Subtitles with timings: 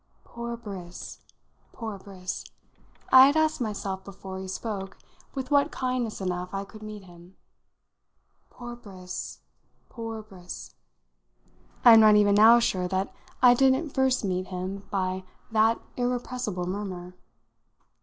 [0.23, 1.19] Poor Briss!
[1.73, 2.43] poor Briss!
[3.11, 4.97] I had asked myself before he spoke
[5.35, 7.35] with what kindness enough I could meet him.
[8.49, 9.41] Poor Briss!
[9.89, 10.73] poor Briss!
[11.85, 16.65] I am not even now sure that I didn't first meet him by that irrepressible
[16.65, 17.13] murmur.